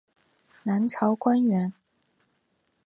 [0.63, 1.71] 南朝官员。